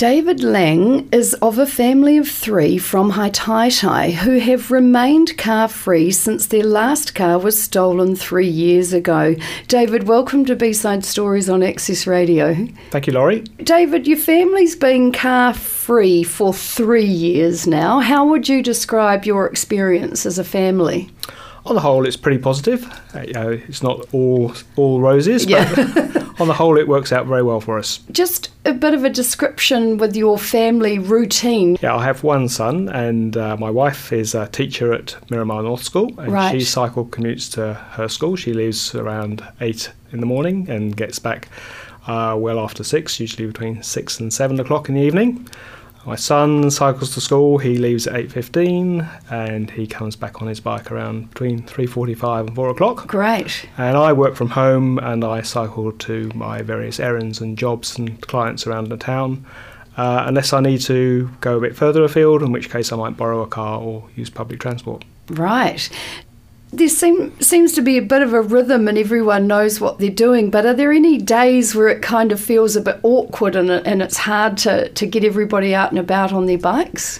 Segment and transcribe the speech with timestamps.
[0.00, 6.10] David Lang is of a family of three from Hataitai who have remained car free
[6.10, 9.36] since their last car was stolen three years ago.
[9.68, 12.66] David, welcome to B Side Stories on Access Radio.
[12.88, 13.40] Thank you, Laurie.
[13.62, 18.00] David, your family's been car free for three years now.
[18.00, 21.10] How would you describe your experience as a family?
[21.70, 22.84] On the whole, it's pretty positive.
[23.14, 25.78] Uh, you know, it's not all all roses, but
[26.40, 28.00] on the whole, it works out very well for us.
[28.10, 31.78] Just a bit of a description with your family routine.
[31.80, 35.84] Yeah, I have one son, and uh, my wife is a teacher at Miramar North
[35.84, 36.50] School, and Right.
[36.50, 38.34] she cycle commutes to her school.
[38.34, 41.46] She leaves around eight in the morning and gets back
[42.08, 45.46] uh, well after six, usually between six and seven o'clock in the evening.
[46.06, 47.58] My son cycles to school.
[47.58, 51.86] He leaves at eight fifteen, and he comes back on his bike around between three
[51.86, 53.06] forty-five and four o'clock.
[53.06, 53.68] Great.
[53.76, 58.20] And I work from home and I cycle to my various errands and jobs and
[58.22, 59.44] clients around the town.
[59.96, 63.16] Uh, unless I need to go a bit further afield, in which case I might
[63.16, 65.04] borrow a car or use public transport.
[65.28, 65.90] Right.
[66.72, 70.08] There seem, seems to be a bit of a rhythm and everyone knows what they're
[70.08, 73.70] doing, but are there any days where it kind of feels a bit awkward and,
[73.70, 77.18] and it's hard to, to get everybody out and about on their bikes?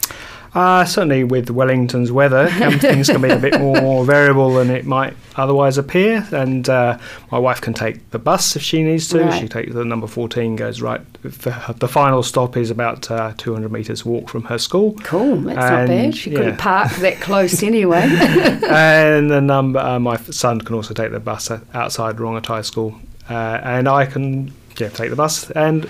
[0.53, 4.85] Uh, certainly, with Wellington's weather, um, things can be a bit more variable than it
[4.85, 6.27] might otherwise appear.
[6.33, 6.99] And uh,
[7.31, 9.25] my wife can take the bus if she needs to.
[9.25, 9.41] Right.
[9.41, 11.01] She takes the number 14, goes right.
[11.23, 14.95] The, final stop is about uh, 200 metres walk from her school.
[15.03, 16.17] Cool, that's not bad.
[16.17, 16.57] She couldn't yeah.
[16.57, 18.03] park that close anyway.
[18.03, 22.95] and the number, uh, my son can also take the bus outside Rongotai School,
[23.29, 25.51] uh, and I can yeah take the bus.
[25.51, 25.89] And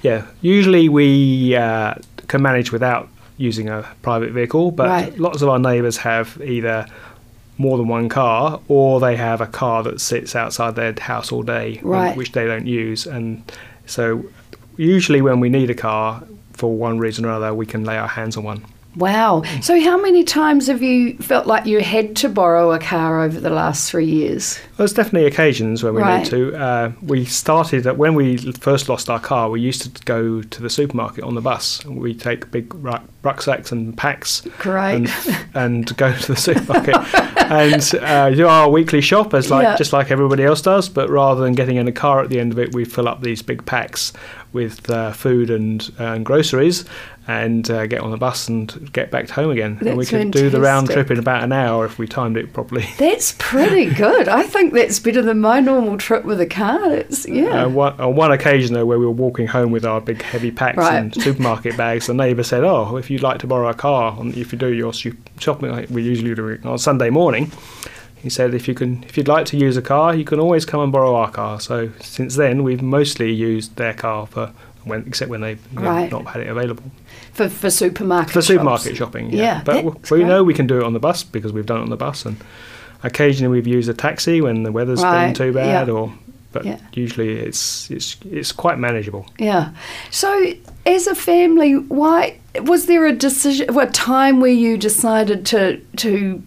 [0.00, 1.94] yeah, usually we uh,
[2.28, 3.08] can manage without
[3.42, 5.18] using a private vehicle, but Right.
[5.18, 6.86] lots of our neighbours have either
[7.58, 11.42] more than one car or they have a car that sits outside their house all
[11.42, 12.16] day Right.
[12.16, 13.42] which they don't use and
[13.86, 14.24] so
[14.76, 16.22] usually when we need a car
[16.54, 18.62] for one reason or another we can lay our hands on one
[18.96, 19.42] wow.
[19.60, 23.40] So, how many times have you felt like you had to borrow a car over
[23.40, 24.58] the last three years?
[24.76, 26.18] There's definitely occasions when we Right.
[26.18, 26.54] need to.
[26.56, 29.48] Uh, we started at when we first lost our car.
[29.50, 31.84] We used to go to the supermarket on the bus.
[31.86, 34.94] We take big ru- rucksacks and packs Great.
[34.94, 35.12] and
[35.54, 36.96] and go to the supermarket
[37.50, 39.76] and uh, do our weekly shop as like Yeah.
[39.76, 40.88] just like everybody else does.
[40.88, 43.22] But rather than getting in a car at the end of it, we fill up
[43.22, 44.12] these big packs
[44.52, 46.84] with uh, food and, and groceries.
[47.28, 49.74] And uh, get on the bus and get back home again.
[49.76, 52.36] That's and we could do the round trip in about an hour if we timed
[52.36, 52.84] it properly.
[52.98, 54.26] That's pretty good.
[54.28, 56.88] I think that's better than my normal trip with a car.
[56.88, 57.62] That's, yeah.
[57.64, 60.50] Uh, one, on one occasion, though, where we were walking home with our big heavy
[60.50, 60.96] packs Right.
[60.96, 64.52] and supermarket bags, the neighbour said, "Oh, if you'd like to borrow a car, if
[64.52, 67.52] you do your shopping, like we usually do it on Sunday morning."
[68.16, 70.64] He said, "If you can, if you'd like to use a car, you can always
[70.64, 74.50] come and borrow our car." So since then, we've mostly used their car for
[74.84, 76.10] when, except when they've Right.
[76.10, 76.82] not had it available
[77.32, 78.46] for, for supermarket for shops.
[78.46, 79.30] supermarket shopping.
[79.30, 80.26] Yeah, Yeah, but we great.
[80.26, 82.24] know we can do it on the bus because we've done it on the bus,
[82.26, 82.36] and
[83.02, 85.94] occasionally we've used a taxi when the weather's been too bad, yeah.
[85.94, 86.12] or.
[86.52, 86.76] But Yeah.
[86.92, 89.24] usually it's it's it's quite manageable.
[89.38, 89.70] Yeah.
[90.10, 90.52] So,
[90.84, 96.42] as a family, why was there a decision, what time where you decided to to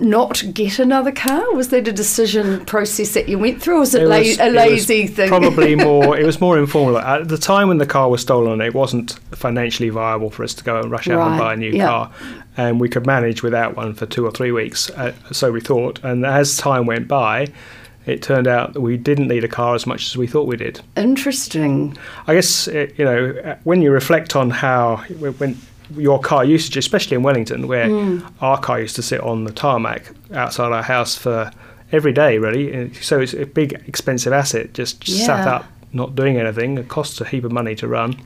[0.00, 1.52] not get another car?
[1.54, 4.38] Was that a decision process that you went through, or was it, It la- was-
[4.38, 5.28] a it was lazy thing?
[5.28, 6.16] Probably more.
[6.18, 6.98] It was more informal.
[6.98, 10.64] At the time when the car was stolen, it wasn't financially viable for us to
[10.64, 11.86] go and rush out Right, and buy a new yeah.
[11.86, 12.12] car,
[12.56, 14.90] and we could manage without one for two or three weeks.
[14.90, 16.00] Uh, so we thought.
[16.02, 17.48] And as time went by,
[18.04, 20.56] it turned out that we didn't need a car as much as we thought we
[20.56, 20.80] did.
[20.96, 21.96] Interesting.
[22.26, 25.56] I guess you know uh, when you reflect on how when
[25.96, 28.18] your car usage, especially in Wellington, where Hmm.
[28.40, 31.50] our car used to sit on the tarmac outside our house for
[31.92, 32.92] every day, really.
[32.94, 36.78] So it's a big, expensive asset just sat up, not doing anything.
[36.78, 38.16] It costs a heap of money to run.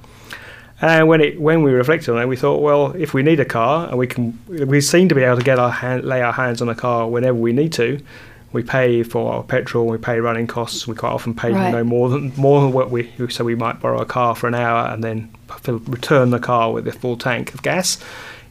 [0.80, 3.44] And when it when we reflected on it, we thought, well, if we need a
[3.46, 6.34] car and we can, we seem to be able to get our hand, lay our
[6.34, 7.98] hands on a car whenever we need to.
[8.52, 10.86] We pay for our petrol, we pay running costs.
[10.86, 11.70] We quite often pay Right.
[11.72, 13.10] no more than more than what we.
[13.28, 15.28] So we might borrow a car for an hour and then
[15.60, 17.98] fill, return the car with a full tank of gas.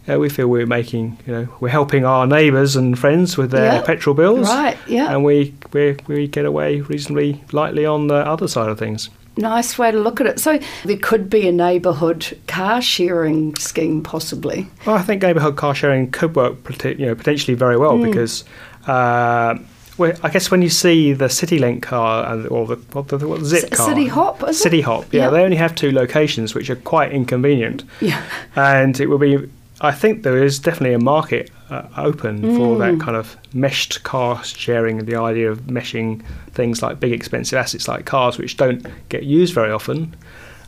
[0.08, 3.74] Uh, we feel we're making, you know, we're helping our neighbours and friends with their
[3.76, 3.82] Yeah.
[3.82, 5.12] petrol bills, Right, yeah.
[5.12, 9.10] and we we we get away reasonably lightly on the other side of things.
[9.38, 10.40] Nice way to look at it.
[10.40, 14.68] So, there could be a neighbourhood car sharing scheme, possibly.
[14.86, 16.56] Well, I think neighbourhood car sharing could work,
[16.86, 18.04] you know, potentially very well Hmm.
[18.04, 18.46] because,
[18.88, 19.56] uh,
[19.98, 23.42] well, I guess when you see the CityLink car and or the what the, what
[23.42, 24.54] Zip car, City Hop?
[24.54, 25.30] City Hop, yeah, Yeah.
[25.30, 28.22] they only have two locations, which are quite inconvenient, Yeah.
[28.56, 29.50] and it will be.
[29.82, 32.80] I think there is definitely a market uh, open for Hmm.
[32.80, 35.06] that kind of meshed car sharing.
[35.06, 36.22] The idea of meshing
[36.54, 40.16] things like big expensive assets like cars, which don't get used very often.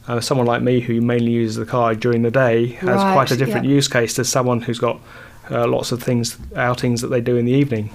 [0.10, 3.32] Uh, someone like me who mainly uses the car during the day has Right, quite
[3.32, 3.76] a different yeah.
[3.76, 5.00] use case to someone who's got
[5.52, 7.90] uh, lots of things outings that they do in the evening.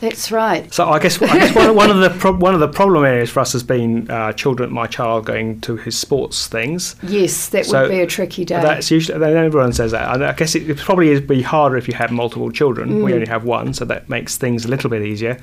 [0.00, 0.72] That's right.
[0.74, 3.30] So I guess I guess one, one of the pro- one of the problem areas
[3.30, 6.96] for us has been uh, children, my child going to his sports things.
[7.02, 8.60] Yes, that So would be a tricky day.
[8.60, 10.20] That's usually then everyone says that.
[10.20, 13.02] I guess it, it probably is be harder if you had multiple children.
[13.02, 13.14] We Mm.
[13.14, 15.38] only have one, so that makes things a little bit easier.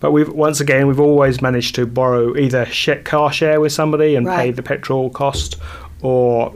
[0.00, 4.14] But we've once again we've always managed to borrow either sh- car share with somebody
[4.16, 5.56] and pay the petrol cost,
[6.02, 6.52] or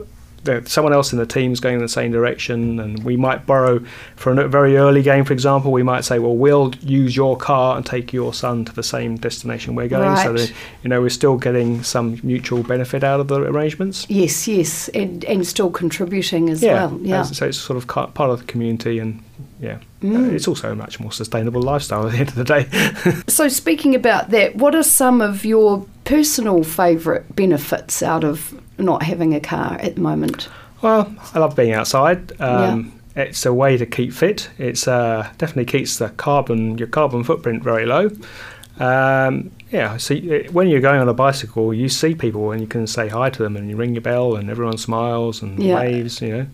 [0.65, 2.79] someone else in the team's going in the same direction.
[2.79, 3.79] And we might borrow
[4.15, 5.71] for a very early game, for example.
[5.71, 9.17] We might say, well, we'll use your car and take your son to the same
[9.17, 10.51] destination we're going, so that
[10.83, 14.05] you know we're still getting some mutual benefit out of the arrangements.
[14.09, 16.97] yes, yes, and, and still contributing as well.
[17.01, 17.23] Yeah.
[17.23, 19.23] so it's sort of part of the community, and
[19.59, 20.29] yeah, Mm.
[20.29, 22.67] uh, it's also a much more sustainable lifestyle at the end of the day.
[23.27, 29.03] So, speaking about that, what are some of your personal favourite benefits out of not
[29.03, 30.49] having a car at the moment?
[30.81, 32.39] well, I love being outside.
[32.41, 34.49] Um, It's a way to keep fit.
[34.59, 38.11] It's uh, definitely keeps the carbon your carbon footprint very low.
[38.79, 40.15] Um, yeah, so
[40.51, 43.41] when you're going on a bicycle, you see people and you can say hi to
[43.43, 45.75] them, and you ring your bell, and everyone smiles and Yeah.
[45.79, 46.21] waves.
[46.21, 46.45] You know,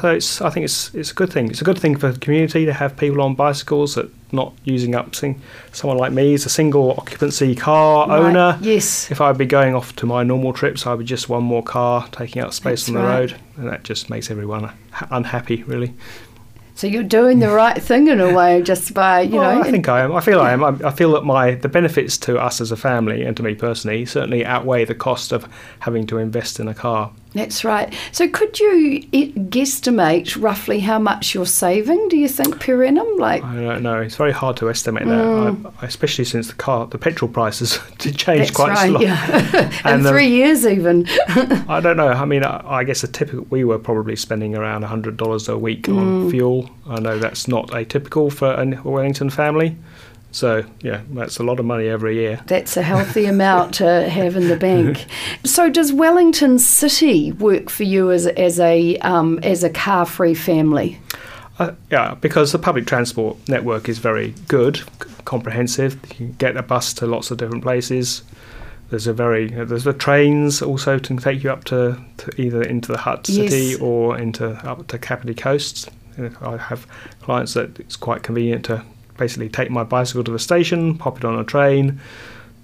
[0.00, 1.50] so it's I think it's it's a good thing.
[1.50, 4.94] It's a good thing for the community to have people on bicycles that not using
[4.94, 5.14] up.
[5.14, 5.40] Sing,
[5.72, 8.58] someone like me is a single occupancy car Right, owner.
[8.60, 9.10] Yes.
[9.10, 12.08] If I'd be going off to my normal trips, I'd be just one more car
[12.10, 13.18] taking up space That's on the right.
[13.32, 14.72] road, and that just makes everyone
[15.10, 15.94] unhappy, really.
[16.74, 19.62] So you're doing the right thing in a way, just by you Well, know.
[19.62, 20.14] I think I am.
[20.14, 20.62] I feel I am.
[20.62, 23.54] I, I feel that my the benefits to us as a family and to me
[23.54, 25.48] personally certainly outweigh the cost of
[25.78, 27.12] having to invest in a car.
[27.36, 27.94] That's right.
[28.12, 32.08] So could you guesstimate roughly how much you're saving?
[32.08, 33.06] Do you think per annum?
[33.18, 34.00] Like I don't know.
[34.00, 35.72] It's very hard to estimate that, mm.
[35.80, 38.88] I, especially since the car, the petrol prices did change that's quite right.
[38.88, 39.02] a lot.
[39.02, 39.56] Yeah.
[39.70, 41.06] in And the- three years even.
[41.68, 42.08] I don't know.
[42.08, 45.58] I mean, I, I guess a typical we were probably spending around hundred dollars a
[45.58, 46.30] week on mm.
[46.30, 46.70] fuel.
[46.86, 49.76] I know that's not atypical for a Wellington family.
[50.36, 52.42] So yeah, that's a lot of money every year.
[52.46, 55.06] That's a healthy amount to have in the bank.
[55.44, 60.34] So, does Wellington City work for you as as a um, as a car free
[60.34, 60.98] family?
[61.58, 64.84] Uh, yeah, because the public transport network is very good, c-
[65.24, 65.94] comprehensive.
[66.10, 68.22] You can get a bus to lots of different places.
[68.90, 72.92] There's a very there's the trains also to take you up to, to either into
[72.92, 73.80] the Hutt city Yes.
[73.80, 75.88] or into up to Kapiti Coast.
[76.42, 76.86] I have
[77.22, 78.84] clients that it's quite convenient to
[79.16, 82.00] basically take my bicycle to the station, pop it on a train,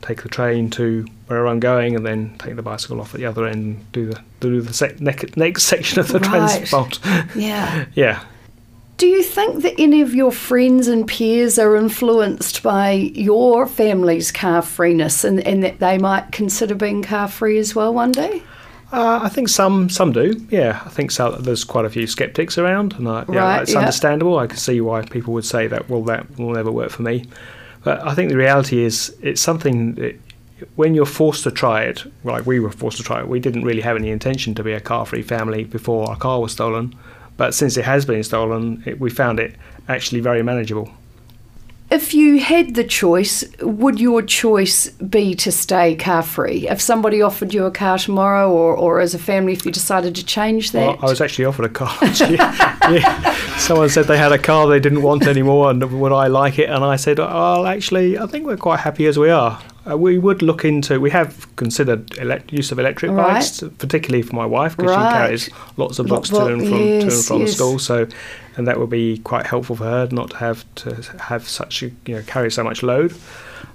[0.03, 3.27] take the train to wherever I'm going, and then take the bicycle off at the
[3.27, 6.29] other end, and do the do the sec- next, next section of the Right.
[6.31, 6.99] transport.
[7.35, 7.87] Yeah.
[7.95, 8.25] yeah.
[8.99, 14.31] Do you think that any of your friends and peers are influenced by your family's
[14.31, 18.43] car freeness and, and that they might consider being car free as well one day?
[18.93, 20.39] Uh, I think some some do.
[20.51, 21.33] Yeah, I think so.
[21.33, 23.79] There's quite a few skeptics around, and I, yeah, Right, that's yeah.
[23.79, 24.39] understandable.
[24.39, 25.89] I can see why people would say that.
[25.89, 27.25] Well, that will never work for me.
[27.85, 30.15] But I think the reality is, it's something that
[30.77, 33.29] when you're forced to try it, like we were forced to try it.
[33.29, 36.53] We didn't really have any intention to be a car-free family before our car was
[36.53, 36.95] stolen,
[37.37, 39.57] but since it has been stolen, it, we found it
[39.89, 40.93] actually very manageable.
[41.93, 46.67] If you had the choice, would your choice be to stay car free?
[46.67, 50.15] If somebody offered you a car tomorrow, or, or as a family, if you decided
[50.15, 50.87] to change that?
[50.87, 51.95] Well, I was actually offered a car.
[52.17, 52.37] year.
[52.39, 53.35] yeah.
[53.59, 56.71] Someone said they had a car they didn't want anymore, and would I like it?
[56.71, 59.61] And I said, "Oh, actually, I think we're quite happy as we are.
[59.91, 60.99] Uh, we would look into.
[60.99, 62.17] We have considered
[62.51, 63.35] use of electric Right.
[63.35, 65.11] bikes, particularly for my wife because Right.
[65.11, 67.53] she carries lots of books well, to and from to and from yes.
[67.55, 67.79] school.
[67.79, 68.07] So,
[68.57, 71.87] and that would be quite helpful for her not to have to have such a,
[72.07, 73.15] you know carry so much load.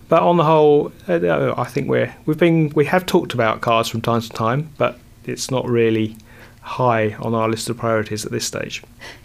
[0.10, 3.88] But on the whole, uh, I think we're we've been we have talked about cars
[3.88, 6.15] from time to time, but it's not really
[6.62, 8.84] high on our list of priorities at this stage.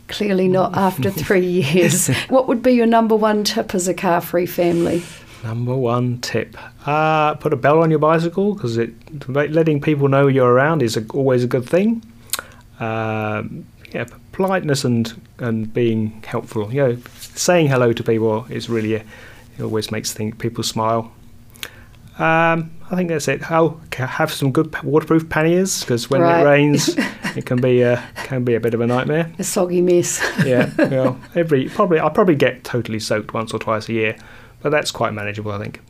[0.09, 2.09] Clearly not after three years.
[2.29, 5.03] what would be your number one tip as a car free family?
[5.45, 6.57] Number one tip:
[6.87, 8.95] uh, put a bell on your bicycle because it
[9.29, 12.03] letting people know you're around is a, always a good thing.
[12.81, 16.73] Um, yeah, politeness and and being helpful.
[16.73, 16.99] You know,
[17.35, 19.05] saying hello to people is really a,
[19.59, 21.13] it always makes think people smile.
[22.19, 23.51] Um, I think that's it.
[23.51, 26.41] Oh, have some good waterproof panniers because when Right.
[26.43, 26.89] it rains,
[27.37, 29.33] it can be a, can be a bit of a nightmare.
[29.39, 30.21] A soggy mess.
[30.45, 34.17] Yeah, well, every probably I probably get totally soaked once or twice a year,
[34.61, 35.81] but that's quite manageable, I think.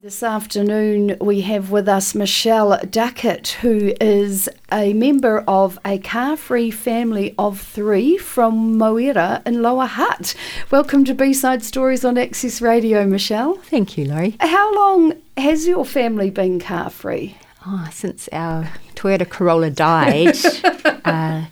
[0.00, 6.36] This afternoon, we have with us Michelle Duckett, who is a member of a car
[6.36, 10.36] free family of three from Moera in Lower Hutt.
[10.70, 13.56] Welcome to B Side Stories on Access Radio, Michelle.
[13.56, 14.36] Thank you, Laurie.
[14.38, 17.36] How long has your family been car free?
[17.66, 20.36] Oh, since our Toyota Corolla died,
[21.04, 21.46] uh,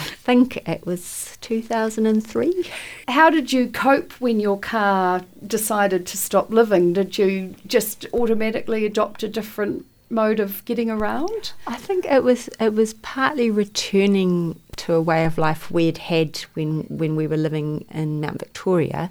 [0.00, 2.64] I think it was 2003.
[3.08, 6.92] How did you cope when your car decided to stop living?
[6.92, 11.52] Did you just automatically adopt a different mode of getting around?
[11.66, 16.38] I think it was it was partly returning to a way of life we'd had
[16.54, 19.10] when when we were living in Mount Victoria,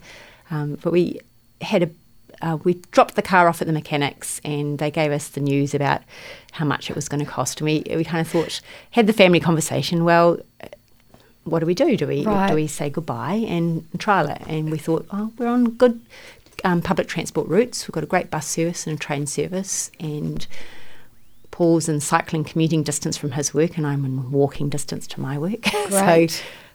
[0.50, 1.19] um, but we
[1.61, 1.89] had a
[2.41, 5.74] uh, we dropped the car off at the mechanics and they gave us the news
[5.74, 6.01] about
[6.53, 7.62] how much it was going to cost.
[7.62, 10.39] And we, we kind of thought, had the family conversation, well,
[11.43, 11.98] what do we do?
[11.98, 12.50] Do we right.
[12.50, 14.41] do we say goodbye and trial it?
[14.48, 16.00] And we thought, oh, we're on good
[16.63, 17.88] um, public transport routes.
[17.88, 20.45] We've got a great bus service and a train service, and
[21.50, 25.38] Paul's in cycling commuting distance from his work, and I'm in walking distance to my
[25.38, 25.65] work.
[25.89, 26.27] so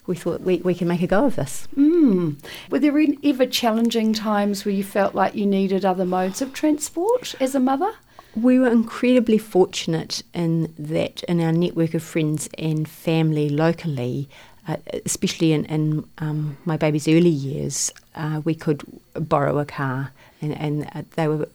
[0.07, 1.67] we thought we, we can make a go of this.
[1.77, 2.37] Mm.
[2.71, 7.35] Were there ever challenging times where you felt like you needed other modes of transport
[7.41, 7.93] as a mother?
[8.35, 14.29] We were incredibly fortunate in that in our network of friends and family locally,
[14.69, 18.83] uh, especially in, in um, my baby's early years, uh, we could
[19.15, 21.49] borrow a car, and, and uh, they were,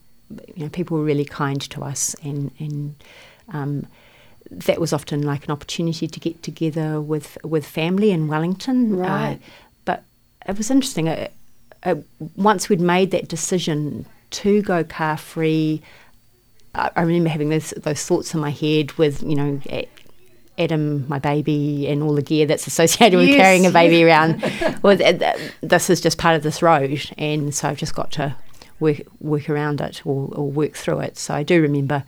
[0.56, 2.96] you know, people were really kind to us, and and
[3.50, 3.86] um,
[4.52, 8.94] that was often like an opportunity to get together with with family in Wellington.
[8.94, 9.34] Uh, right.
[9.34, 9.38] Uh,
[9.86, 10.04] but
[10.48, 11.08] it was interesting.
[11.08, 11.30] Uh,
[11.84, 11.96] uh,
[12.36, 15.82] once we'd made that decision to go car free,
[16.76, 19.62] I, I remember having those those thoughts in my head with you know.
[20.60, 23.38] Adam, my baby, and all the gear that's associated with yes.
[23.38, 24.44] carrying a baby around.
[24.84, 24.96] well,
[25.62, 28.36] this is just part of this road, and so I've just got to
[28.80, 31.18] work work around it or, or work through it.
[31.18, 32.04] So I do remember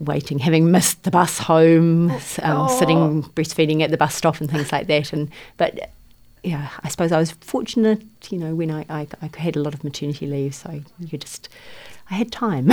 [0.00, 2.78] waiting, having missed the bus home, um, oh.
[2.78, 5.12] sitting breastfeeding at the bus stop and things like that.
[5.12, 5.90] And but
[6.42, 9.74] yeah, I suppose I was fortunate, you know, when I, I, I had a lot
[9.74, 11.48] of maternity leave, so you just
[12.10, 12.70] I had time.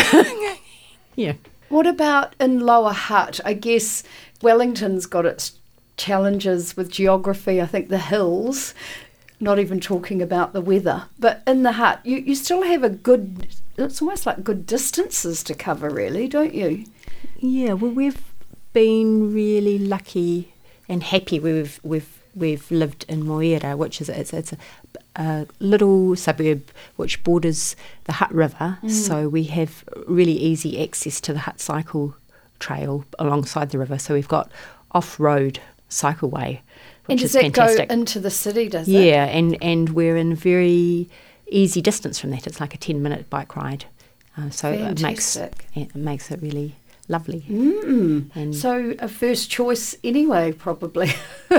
[1.15, 1.33] yeah.
[1.69, 3.39] What about in Lower Hutt?
[3.45, 4.03] I guess
[4.41, 5.53] Wellington's got its
[5.95, 7.61] challenges with geography.
[7.61, 8.73] I think the hills,
[9.39, 11.05] not even talking about the weather.
[11.17, 13.47] But in the Hutt, you, you still have a good,
[13.77, 16.85] it's almost like good distances to cover, really, don't you?
[17.41, 18.21] Yeah, well, we've
[18.71, 20.53] been really lucky
[20.87, 21.39] and happy.
[21.39, 24.57] We've we've we've lived in Moera, which is it's, it's a,
[25.15, 26.63] a, little suburb
[26.97, 28.89] which borders the Hutt River, mm.
[28.91, 32.15] so we have really easy access to the Hutt Cycle
[32.59, 33.97] Trail alongside the river.
[33.97, 34.51] So we've got
[34.91, 36.59] off-road cycleway,
[37.05, 37.89] which and does is fantastic.
[37.89, 38.69] go into the city?
[38.69, 39.05] Does yeah, it?
[39.05, 41.09] Yeah, and and we're in very
[41.47, 42.45] easy distance from that.
[42.45, 43.85] It's like a ten-minute bike ride.
[44.37, 44.95] Uh, so Fantastic.
[44.95, 45.35] it makes
[45.75, 46.75] it makes it really
[47.11, 47.41] lovely.
[47.41, 48.55] Mm.
[48.55, 51.11] so a first choice anyway, probably.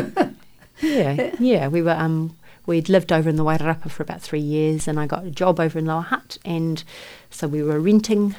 [0.82, 1.68] yeah, yeah.
[1.68, 5.06] We were um, we'd lived over in the Wairarapa for about three years, and I
[5.06, 6.82] got a job over in Lower Hutt, and
[7.30, 8.34] so we were renting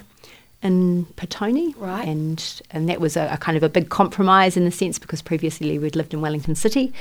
[0.62, 2.08] in Petone, right?
[2.08, 5.22] And and that was a, a, kind of a big compromise in the sense because
[5.22, 6.91] previously we'd lived in Wellington City,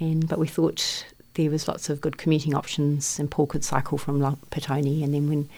[0.00, 1.04] and but we thought
[1.34, 5.28] there was lots of good commuting options, and Paul could cycle from Petone, and then
[5.28, 5.48] when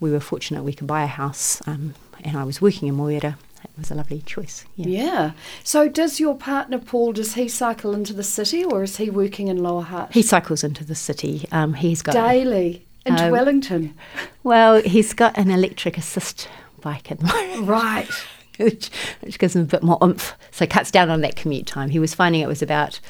[0.00, 3.36] we were fortunate we could buy a house, um, and I was working in Moera.
[3.64, 4.64] It was a lovely choice.
[4.76, 4.86] Yeah.
[4.86, 5.32] yeah.
[5.62, 7.12] So, does your partner Paul?
[7.12, 10.12] Does he cycle into the city, or is he working in Lower Hutt?
[10.12, 11.46] He cycles into the city.
[11.52, 13.94] Um, he's got daily into um, Wellington.
[14.42, 16.48] Well, he's got an electric assist
[16.80, 17.68] bike at the moment.
[17.68, 18.08] Right.
[18.58, 20.34] which, which gives him a bit more oomph.
[20.50, 21.90] So cuts down on that commute time.
[21.90, 23.00] He was finding it was about,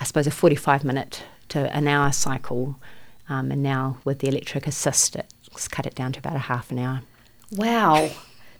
[0.00, 2.76] I suppose, a forty-five minute to an hour cycle,
[3.28, 6.70] um, and now with the electric assist, it's cut it down to about a half
[6.70, 7.02] an hour.
[7.52, 8.10] Wow.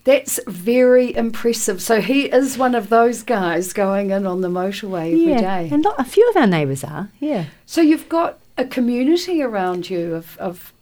[0.04, 1.80] That's very impressive.
[1.80, 5.68] So he is one of those guys going in on the motorway every yeah, day.
[5.70, 7.46] And a few of our neighbours are, yeah.
[7.66, 10.72] So you've got a community around you of, of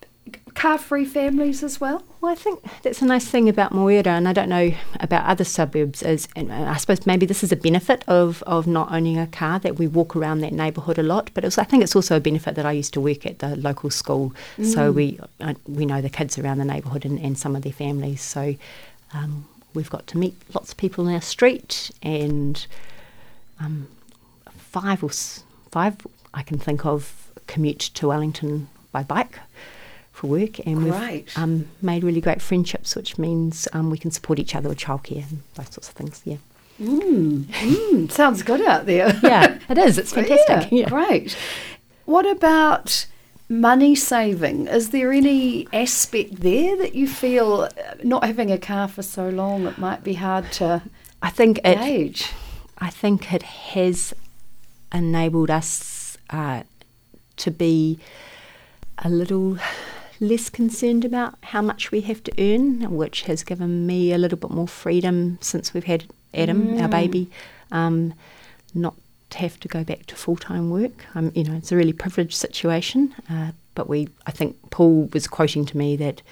[0.54, 2.02] car free families as well?
[2.20, 5.44] Well, I think that's a nice thing about Moera, and I don't know about other
[5.44, 9.26] suburbs, is and I suppose maybe this is a benefit of, of not owning a
[9.26, 11.30] car that we walk around that neighbourhood a lot.
[11.32, 13.56] But was, I think it's also a benefit that I used to work at the
[13.56, 14.66] local school, mm.
[14.66, 17.72] so we I, we know the kids around the neighbourhood and, and some of their
[17.72, 18.20] families.
[18.20, 18.56] So
[19.14, 22.66] um, we've got to meet lots of people in our street, and
[23.60, 23.88] um,
[24.56, 25.10] five or
[25.70, 25.96] five
[26.32, 29.38] I can think of commute to Wellington by bike
[30.12, 31.26] for work, and great.
[31.26, 34.78] we've um, made really great friendships, which means um, we can support each other with
[34.78, 36.22] childcare and those sorts of things.
[36.24, 36.36] Yeah.
[36.80, 39.18] Mm, mm, sounds good out there.
[39.22, 39.98] yeah, it is.
[39.98, 40.70] It's fantastic.
[40.72, 40.88] Yeah, yeah.
[40.88, 41.36] Great.
[42.06, 43.06] What about
[43.50, 44.68] money saving?
[44.68, 49.28] Is there any aspect there that you feel uh, not having a car for so
[49.28, 50.82] long it might be hard to
[51.20, 51.60] I think?
[51.64, 52.32] It,
[52.78, 54.14] I think it has
[54.92, 56.62] enabled us uh,
[57.36, 57.98] to be
[58.98, 59.58] a little
[60.20, 64.38] less concerned about how much we have to earn, which has given me a little
[64.38, 66.82] bit more freedom since we've had Adam, mm.
[66.82, 67.30] our baby,
[67.72, 68.14] um,
[68.74, 68.94] not
[69.34, 71.06] have to go back to full time work.
[71.14, 73.14] Um, you know, it's a really privileged situation.
[73.28, 76.22] Uh, but we, I think Paul was quoting to me that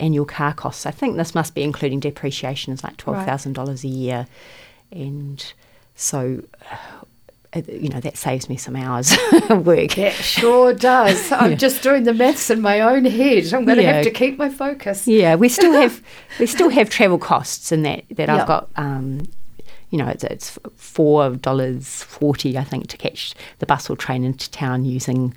[0.00, 0.84] annual car costs.
[0.86, 3.64] I think this must be including depreciation is like twelve thousand right.
[3.64, 4.26] dollars a year,
[4.90, 5.52] and
[5.94, 6.42] so.
[6.70, 6.76] Uh,
[7.68, 9.12] you know that saves me some hours
[9.50, 9.98] of work.
[9.98, 11.30] It sure does.
[11.32, 11.56] I'm yeah.
[11.58, 13.52] just doing the maths in my own head.
[13.52, 13.92] I'm going to yeah.
[13.92, 15.06] have to keep my focus.
[15.06, 16.02] Yeah, we still have
[16.38, 18.30] we still have travel costs and that that yep.
[18.30, 19.28] I've got um,
[19.92, 24.24] you know, it's, it's four dollars forty, I think, to catch the bus or train
[24.24, 25.36] into town using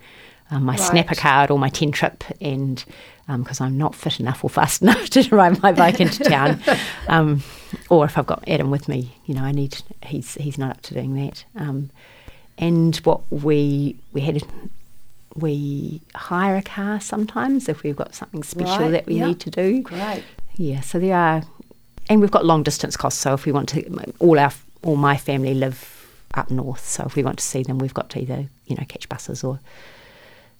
[0.49, 0.79] um, my right.
[0.79, 2.83] snapper card or my ten trip, and
[3.27, 6.61] because um, I'm not fit enough or fast enough to ride my bike into town,
[7.09, 7.43] um,
[7.89, 10.81] or if I've got Adam with me, you know, I need he's he's not up
[10.83, 11.43] to doing that.
[11.57, 11.91] Um,
[12.57, 14.41] and what we we had
[15.35, 19.27] we hire a car sometimes if we've got something special right, that we yep.
[19.27, 19.81] need to do.
[19.81, 20.23] Great.
[20.55, 21.43] Yeah, so there are
[22.09, 23.19] and we've got long distance costs.
[23.19, 24.51] So if we want to, all our
[24.83, 25.91] all my family live
[26.33, 26.85] up north.
[26.85, 29.43] So if we want to see them, we've got to either you know catch buses
[29.43, 29.59] or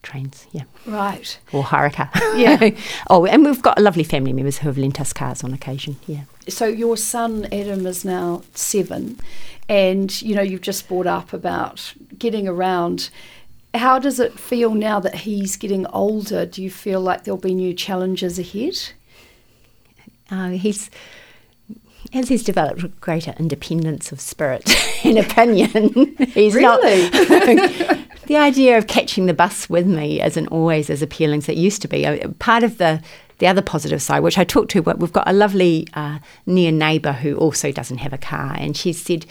[0.06, 0.48] trains.
[0.52, 0.64] Yeah.
[0.86, 1.38] Right.
[1.52, 2.10] Or hire a car.
[2.36, 2.70] Yeah.
[3.10, 5.98] oh, and we've got lovely family members who have lent us cars on occasion.
[6.08, 6.24] Yeah.
[6.48, 9.20] So your son Adam is now seven,
[9.68, 13.10] and you know you've just brought up about getting around.
[13.74, 16.46] How does it feel now that he's getting older?
[16.46, 18.78] Do you feel like there'll be new challenges ahead?
[20.32, 20.90] Uh, he's
[22.14, 24.70] as he's developed a greater independence of spirit
[25.06, 26.64] and opinion, he's really?
[26.64, 26.82] not.
[28.28, 31.82] the idea of catching the bus with me isn't always as appealing as it used
[31.82, 32.06] to be.
[32.06, 33.02] Uh, part of the
[33.40, 37.12] the other positive side, which I talked to, we've got a lovely uh, near neighbour
[37.12, 39.26] who also doesn't have a car, and she said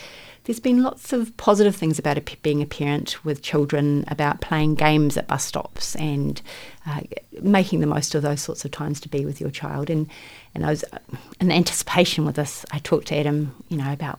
[0.44, 5.16] there's been lots of positive things about being a parent with children, about playing games
[5.16, 6.40] at bus stops and
[6.86, 7.00] uh,
[7.40, 9.90] making the most of those sorts of times to be with your child.
[9.90, 10.08] And
[10.54, 10.98] and I was uh,
[11.40, 12.64] in anticipation with this.
[12.70, 14.18] I talked to Adam, you know, about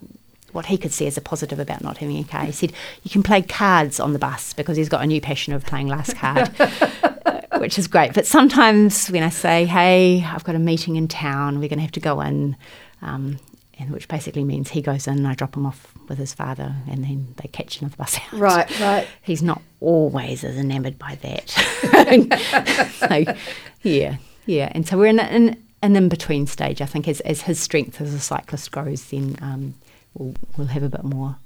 [0.52, 2.46] what he could see as a positive about not having a car.
[2.46, 5.54] He said you can play cards on the bus because he's got a new passion
[5.54, 6.50] of playing last card.
[7.60, 8.14] which is great.
[8.14, 11.84] But sometimes when I say, hey, I've got a meeting in town, we're going to
[11.84, 12.56] have to go in,
[13.02, 13.40] um,
[13.80, 16.76] and which basically means he goes in, and I drop him off with his father,
[16.90, 18.40] and then they catch another bus out.
[18.40, 19.08] Right, right.
[19.22, 21.50] He's not always as enamoured by that.
[23.00, 23.34] so,
[23.84, 24.72] yeah, yeah.
[24.74, 26.82] And so we're in, in an in between stage.
[26.82, 29.74] I think as, as his strength as a cyclist grows, then um,
[30.14, 31.38] we'll, we'll have a bit more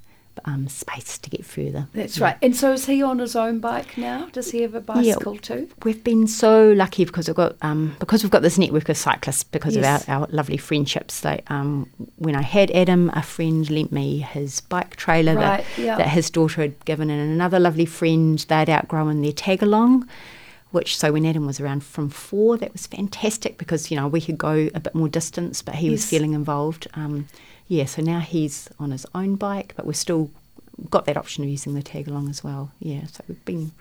[0.45, 1.87] um, space to get further.
[1.93, 2.25] That's yeah.
[2.25, 2.37] right.
[2.41, 4.27] And so is he on his own bike now?
[4.31, 5.69] Does he have a bicycle yeah, too?
[5.83, 9.43] We've been so lucky because we've got um, because we've got this network of cyclists
[9.43, 10.03] because yes.
[10.03, 11.23] of our, our lovely friendships.
[11.23, 15.81] Like um, when I had Adam, a friend lent me his bike trailer right, that,
[15.81, 15.97] yeah.
[15.97, 20.07] that his daughter had given, and another lovely friend they'd outgrown their tag along
[20.71, 24.21] which so when Adam was around from four, that was fantastic because you know we
[24.21, 25.91] could go a bit more distance, but he yes.
[25.91, 26.87] was feeling involved.
[26.93, 27.27] Um,
[27.69, 30.31] yeah, so now he's on his own bike, but we're still
[30.89, 32.71] got that option of using the tag along as well.
[32.79, 33.71] Yeah, so we've been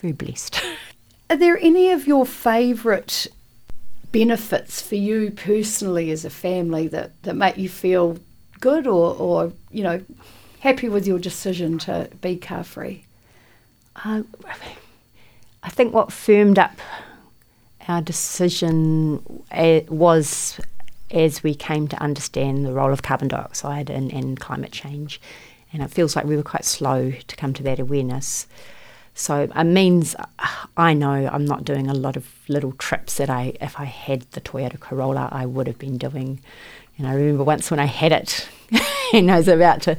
[0.00, 0.60] very blessed.
[1.30, 3.26] Are there any of your favourite
[4.12, 8.18] benefits for you personally as a family that, that make you feel
[8.60, 10.02] good or, or, you know,
[10.60, 13.04] happy with your decision to be car free?
[14.04, 14.22] Uh,
[15.62, 16.78] I think what firmed up
[17.88, 20.60] our decision eh, was
[21.10, 25.20] as we came to understand the role of carbon dioxide and, climate change.
[25.72, 28.46] And it feels like we were quite slow to come to that awareness.
[29.14, 30.14] So it means
[30.76, 34.22] I know I'm not doing a lot of little trips that I, if I had
[34.30, 36.40] the Toyota Corolla, I would have been doing.
[36.96, 38.48] And I remember once when I had it,
[39.12, 39.96] and I was about to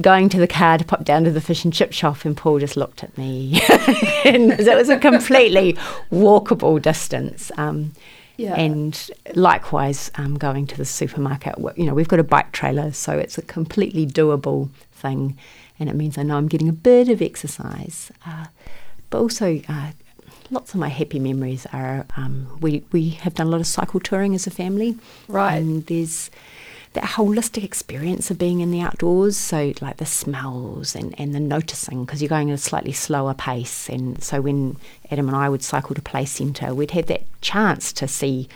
[0.00, 2.58] going to the car to pop down to the fish and chip shop, and Paul
[2.58, 3.60] just looked at me.
[4.24, 5.74] and it was a completely
[6.10, 7.50] walkable distance.
[7.56, 7.92] Um,
[8.38, 8.54] yeah.
[8.54, 13.18] And likewise, um, going to the supermarket, you know, we've got a bike trailer, so
[13.18, 15.36] it's a completely doable thing.
[15.80, 18.12] And it means I know I'm getting a bit of exercise.
[18.24, 18.46] Uh,
[19.10, 19.90] but also, uh,
[20.50, 23.98] lots of my happy memories are um, we, we have done a lot of cycle
[23.98, 24.96] touring as a family.
[25.26, 25.56] Right.
[25.56, 26.30] And there's
[26.94, 29.36] that holistic experience of being in the outdoors.
[29.36, 33.34] So, like the smells and, and the noticing, because you're going at a slightly slower
[33.34, 33.88] pace.
[33.88, 34.76] And so, when
[35.10, 38.48] Adam and I would cycle to Play Centre, we'd have that chance to see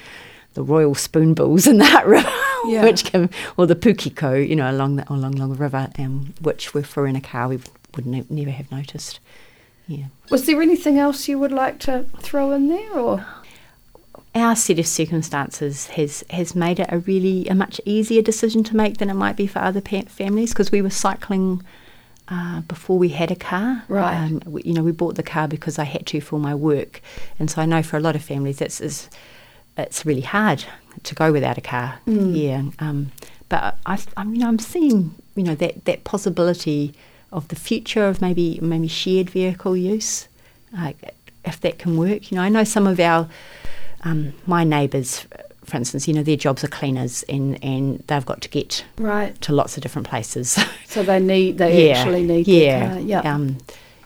[0.54, 2.32] the royal spoonbills in that river,
[2.66, 2.84] yeah.
[2.84, 6.74] which can, or the pukeko, you know, along the along, along the river, um, which
[6.74, 7.60] if we are in a car, we
[7.94, 9.20] would ne- never have noticed.
[9.88, 10.06] Yeah.
[10.30, 13.26] Was there anything else you would like to throw in there, or?
[14.34, 18.76] Our set of circumstances has has made it a really a much easier decision to
[18.76, 21.62] make than it might be for other pa- families because we were cycling
[22.28, 23.84] uh, before we had a car.
[23.88, 24.16] Right.
[24.16, 27.02] Um, we, you know, we bought the car because I had to for my work,
[27.38, 29.10] and so I know for a lot of families it's it's,
[29.76, 30.64] it's really hard
[31.02, 32.00] to go without a car.
[32.06, 32.36] Mm.
[32.36, 32.62] Yeah.
[32.78, 33.12] Um,
[33.48, 36.94] but I, I'm, you know, I'm seeing, you know, that, that possibility
[37.32, 40.28] of the future of maybe maybe shared vehicle use,
[40.78, 40.92] uh,
[41.44, 42.30] if that can work.
[42.30, 43.28] You know, I know some of our
[44.04, 45.26] um, my neighbours,
[45.64, 49.40] for instance, you know, their jobs are cleaners and, and they've got to get right
[49.42, 50.58] to lots of different places.
[50.92, 52.98] So they need they yeah, actually need yeah.
[52.98, 53.20] Yeah.
[53.20, 53.56] um,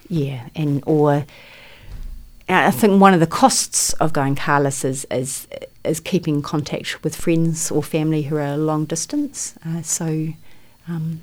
[0.09, 1.27] yeah, and or
[2.49, 5.49] I think one of the costs of going carless is is
[5.83, 9.55] is keeping contact with friends or family who are a long distance.
[9.67, 10.29] Uh, so.
[10.89, 11.23] Um,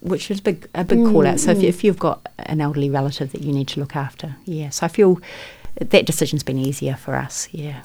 [0.00, 1.38] which is big, a big call out.
[1.38, 1.68] So if, Mm, mm.
[1.68, 4.70] if you've got an elderly relative that you need to look after, yeah.
[4.70, 5.20] So I feel
[5.76, 7.82] that decision's been easier for us, yeah.